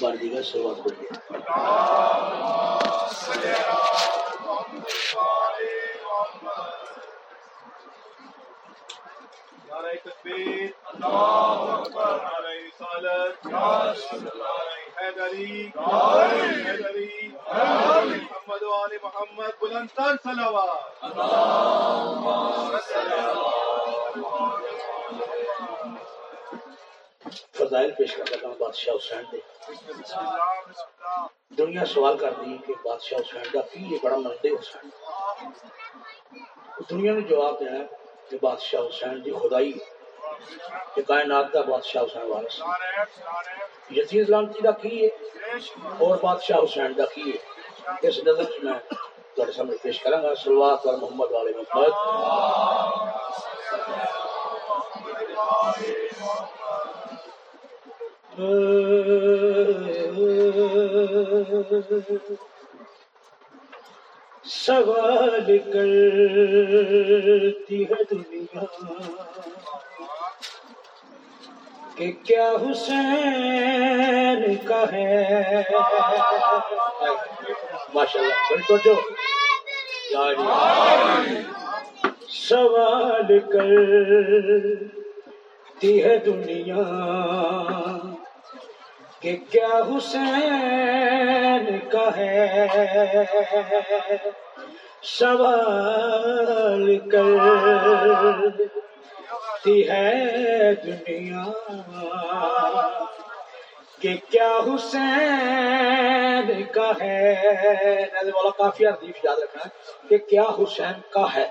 [0.00, 0.90] بار دیگر شروعات ہو
[9.68, 11.06] نعرہ تکبیر اللہ
[11.74, 13.92] اکبر نعرہ رسالت نعرہ
[14.98, 15.70] حیدری
[16.66, 21.12] حیدری محمد و آل محمد بلندتر صلوات
[27.74, 29.38] فضائل پیش کر لگا بادشاہ حسین دے۔
[31.58, 34.90] دنیا سوال کر دی کہ بادشاہ حسین کا کی یہ بڑا مرد حسین
[36.90, 37.86] دنیا نے جواب دینا ہے
[38.28, 39.72] کہ بادشاہ حسین دی خدائی،
[40.94, 43.04] کہ کائنات کا بادشاہ حسین وارث۔ نعرہ
[43.90, 45.08] یزید اسلام جی کا کی ہے،
[45.98, 47.38] اور بادشاہ حسین کا کی ہے۔
[48.08, 48.78] اس نظر سے میں
[49.34, 51.92] تھوڑے سامنے پیش کروں گا سلوات اور محمد والے محمد۔
[64.44, 66.18] سوال کرتی
[67.84, 68.64] ہے دنیا
[71.94, 75.62] کہ کیا حسین کا ہے؟
[77.94, 78.92] ماشاء اللہ بڑی
[82.28, 84.82] سوال کرتی
[86.02, 86.82] ہے دنیا
[89.24, 92.66] کہ کیا حسین کا ہے؟
[95.02, 101.44] سوال کرتی ہے دنیا
[104.00, 107.34] کہ کیا حسین کا ہے؟
[108.34, 109.70] والا کافی حدیث یاد رکھنا ہے
[110.08, 111.46] کہ کیا حسین کا ہے؟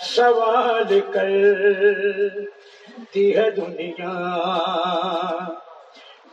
[0.00, 4.14] سوال کرتی ہے دنیا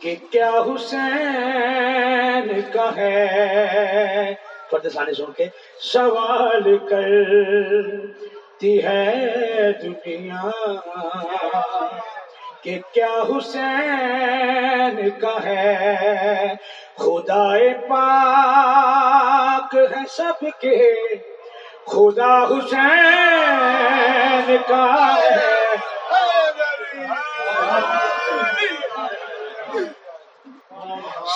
[0.00, 4.34] کہ کیا حسین کا ہے؟
[4.70, 5.46] پردسانی سن کے
[5.92, 10.50] سوال کرتی ہے دنیا
[12.62, 16.54] کہ کیا حسین کا ہے؟
[16.98, 17.48] خدا
[17.88, 20.92] پاک ہے سب کے،
[21.86, 25.57] خدا حسین کا ہے۔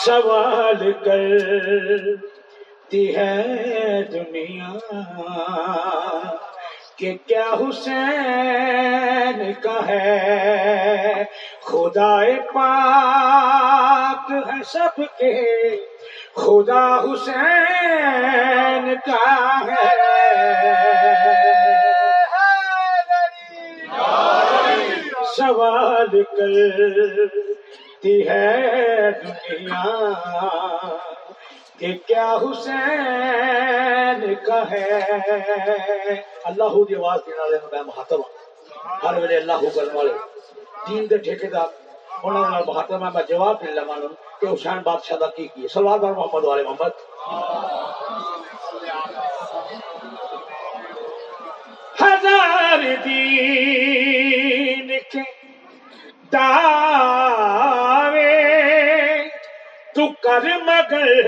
[0.07, 4.73] سوال کرتی ہے دنیا
[6.97, 11.25] کہ کیا حسین کا ہے؟
[11.63, 12.17] خدا
[12.55, 15.77] پاک ہے سب کے۔
[16.35, 19.91] خدا حسین کا ہے۔
[25.37, 27.52] سوال کر
[28.03, 29.85] کرتی ہے دنیا
[31.79, 34.89] کہ کیا حسین کا ہے
[36.45, 38.31] اللہ دی آواز دینے والے میں مہاتم ہوں
[39.03, 40.13] ہر ویلے اللہ کرنے والے۔
[40.89, 41.69] دین دے ٹھیکے دار
[42.23, 43.97] انہوں نے مہاتم ہے میں جواب دے لگا
[44.41, 46.93] کہ حسین بادشاہ دا کی کی سلوار بار محمد والے محمد۔
[52.03, 55.23] ہزار دین کے
[56.33, 56.92] دعوے
[60.03, 61.27] تو کر مگر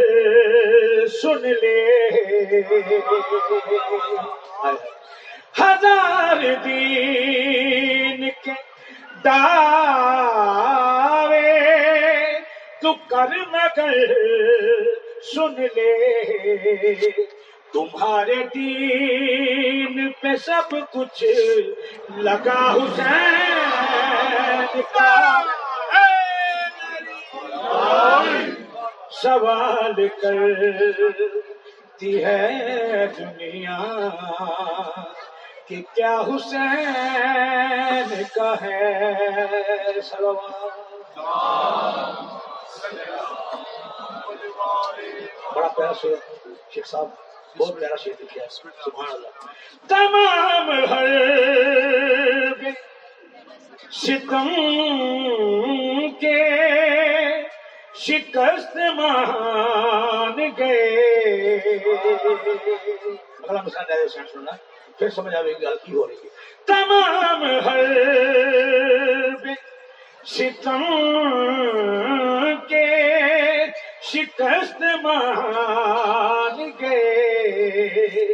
[1.10, 1.80] سن لے
[5.58, 8.54] ہزار دین کے
[9.24, 9.42] دعوے
[12.82, 13.94] تو کر مگر
[15.24, 15.92] سن لے
[17.74, 21.24] تمہارے دین پہ سب کچھ
[22.18, 25.12] لگا حسین کا
[29.22, 33.78] سوال کرتی ہے دنیا
[35.66, 40.72] کہ کیا حسین کا ہے سلوات؟
[45.54, 46.18] بڑا پیارا شعر
[46.74, 47.08] شیخ صاحب،
[47.58, 49.28] بہت پیارا شعر لکھا ہے، سبحان اللہ۔
[49.88, 52.60] تمام حرب
[53.92, 54.48] ستم
[56.20, 56.40] کے
[57.94, 61.56] شکست مان گئے۔
[63.42, 64.52] اگلا مثال دے سین سننا
[64.98, 66.28] پھر سمجھ آئے گی گل کی ہو رہی ہے۔
[66.66, 69.48] تمام حرب
[70.26, 70.84] ستم
[72.68, 72.86] کے
[74.02, 78.26] شکست مان گئے۔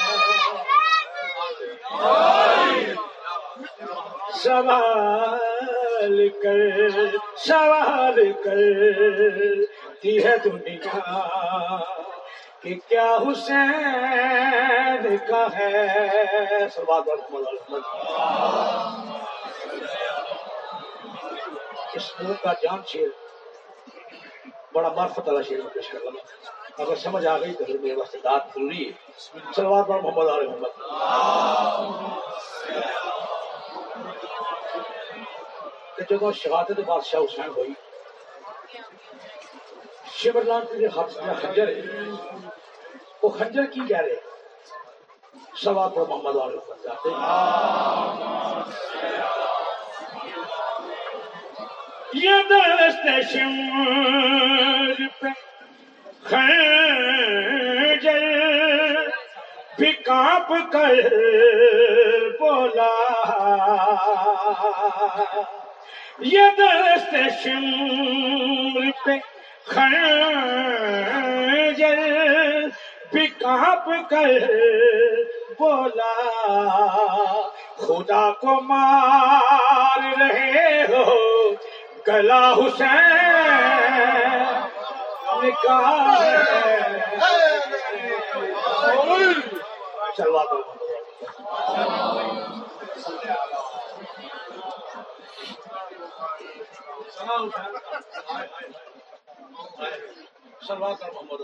[4.35, 11.79] سوال کر، سوال کرتی ہے دنیا
[12.61, 17.09] کہ کیا حسین کا ہے؟ سواد
[21.95, 23.09] اس نور کا جان شیر
[24.73, 28.19] بڑا مرفت والا شیر پیش کر رہا اگر سمجھ آ گئی تو پھر میرے واسطے
[28.25, 28.93] داد ضروری ہے۔
[29.57, 30.73] سلوار پر محمد علیہ محمد۔
[36.11, 37.73] جب شہادت بادشاہ حسین ہوئی
[40.13, 41.81] شیور لال کے ہاتھ میں خنجر ہے،
[43.23, 44.17] وہ خنجر کی کہہ رہے
[45.65, 47.09] سوا پر محمد علیہ محمد جاتے
[52.13, 55.29] یہ دست شمر پہ
[56.31, 58.23] خنجر
[59.79, 61.09] بھی کانپ کر
[62.41, 62.93] بولا۔
[66.19, 69.17] یہ دست شمر پہ
[69.67, 70.29] خنجر
[73.13, 74.53] بھی کانپ کر
[75.59, 76.13] بولا۔
[77.77, 81.15] خدا کو مار رہے ہو،
[82.09, 83.88] گلا حسین۔
[90.17, 90.59] چلوا دو
[100.69, 101.41] سلوا کر محمد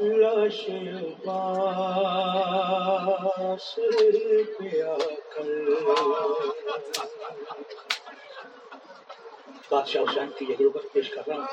[0.00, 0.70] لاش
[1.24, 3.74] باس
[4.58, 4.96] پیا
[5.28, 5.42] کر
[9.70, 11.46] بادشاہ حسین کی یہ غربت پیش کر۔ رہا ہوں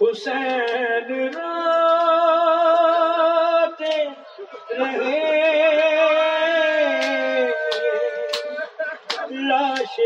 [0.00, 1.83] حسین روتے
[4.78, 5.20] رہے
[9.30, 10.00] لاش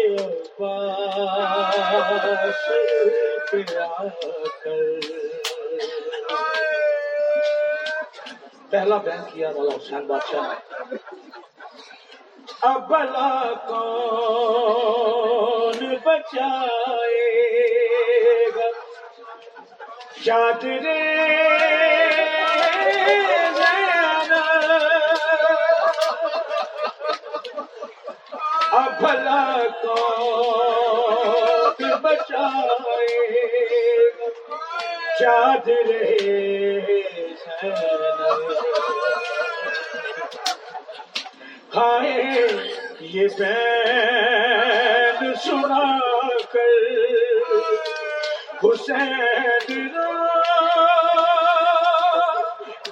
[4.64, 4.80] کر
[8.70, 10.96] پہلا بیان کیا والا حسین بادشاہ نے؟
[12.62, 12.92] اب
[13.68, 17.26] کون بچائے
[18.56, 18.68] گا۔
[20.24, 20.86] چادر
[28.86, 34.28] بھلا کون بچائے گا۔
[35.20, 35.90] چادر
[41.76, 42.46] ہائے
[43.00, 45.84] یہ بین سنا
[46.52, 46.84] کر۔
[48.64, 50.12] حسین رو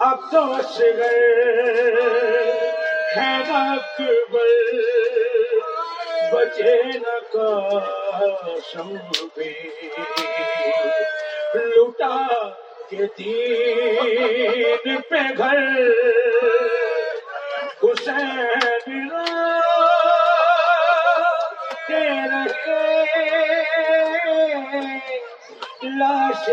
[0.00, 1.00] اب تو اصغر
[3.16, 4.48] ہے نقبر
[6.34, 8.94] بچے نہ قاسم
[9.34, 9.52] بھی۔
[11.54, 12.16] لوٹا
[12.90, 15.58] کہ دین پہ گھر۔
[17.82, 19.44] حسین رہے۔
[25.82, 26.50] لاش